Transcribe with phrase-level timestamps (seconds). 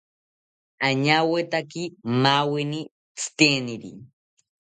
[0.87, 1.83] Añawetaki
[2.21, 2.79] maaweni
[3.17, 3.91] tziteniri